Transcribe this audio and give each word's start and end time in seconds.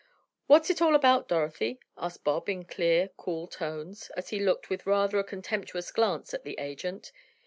"What's 0.47 0.71
it 0.71 0.81
all 0.81 0.95
about, 0.95 1.27
Dorothy?" 1.27 1.79
asked 1.95 2.23
Bob 2.23 2.49
in 2.49 2.65
clear, 2.65 3.09
cool 3.17 3.45
tones, 3.45 4.09
as 4.17 4.29
he 4.29 4.39
looked 4.39 4.67
with 4.67 4.87
rather 4.87 5.19
a 5.19 5.23
contemptuous 5.23 5.91
glance 5.91 6.33
at 6.33 6.43
the 6.43 6.57
agent. 6.57 7.11